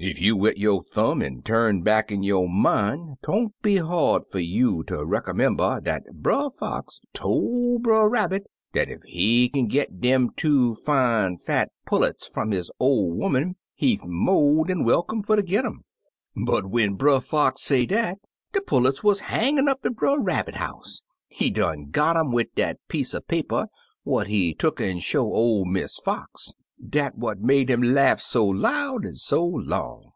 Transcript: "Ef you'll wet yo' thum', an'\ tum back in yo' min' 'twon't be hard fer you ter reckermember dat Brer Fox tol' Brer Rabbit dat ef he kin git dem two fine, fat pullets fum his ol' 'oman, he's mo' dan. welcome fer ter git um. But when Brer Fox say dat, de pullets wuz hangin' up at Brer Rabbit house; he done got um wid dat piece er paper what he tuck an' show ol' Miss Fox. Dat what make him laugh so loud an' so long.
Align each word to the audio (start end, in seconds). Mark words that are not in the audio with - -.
"Ef 0.00 0.20
you'll 0.20 0.40
wet 0.40 0.58
yo' 0.58 0.80
thum', 0.82 1.22
an'\ 1.22 1.40
tum 1.40 1.80
back 1.82 2.10
in 2.10 2.20
yo' 2.24 2.48
min' 2.48 3.16
'twon't 3.22 3.54
be 3.62 3.76
hard 3.76 4.24
fer 4.26 4.40
you 4.40 4.82
ter 4.82 5.04
reckermember 5.04 5.80
dat 5.84 6.02
Brer 6.12 6.50
Fox 6.50 7.00
tol' 7.14 7.78
Brer 7.78 8.08
Rabbit 8.08 8.48
dat 8.72 8.88
ef 8.90 8.98
he 9.06 9.48
kin 9.48 9.68
git 9.68 10.00
dem 10.00 10.30
two 10.36 10.74
fine, 10.74 11.36
fat 11.38 11.70
pullets 11.86 12.26
fum 12.26 12.50
his 12.50 12.72
ol' 12.80 13.20
'oman, 13.22 13.54
he's 13.76 14.00
mo' 14.04 14.64
dan. 14.64 14.82
welcome 14.84 15.22
fer 15.22 15.36
ter 15.36 15.42
git 15.42 15.64
um. 15.64 15.84
But 16.36 16.66
when 16.66 16.94
Brer 16.96 17.20
Fox 17.20 17.62
say 17.62 17.86
dat, 17.86 18.18
de 18.52 18.60
pullets 18.62 19.04
wuz 19.04 19.20
hangin' 19.20 19.68
up 19.68 19.86
at 19.86 19.94
Brer 19.94 20.20
Rabbit 20.20 20.56
house; 20.56 21.02
he 21.28 21.50
done 21.50 21.90
got 21.92 22.16
um 22.16 22.32
wid 22.32 22.48
dat 22.56 22.78
piece 22.88 23.14
er 23.14 23.20
paper 23.20 23.68
what 24.02 24.26
he 24.26 24.54
tuck 24.54 24.80
an' 24.80 24.98
show 24.98 25.24
ol' 25.32 25.64
Miss 25.64 25.94
Fox. 25.94 26.52
Dat 26.86 27.16
what 27.16 27.40
make 27.40 27.70
him 27.70 27.80
laugh 27.80 28.20
so 28.20 28.44
loud 28.46 29.06
an' 29.06 29.14
so 29.14 29.46
long. 29.46 30.10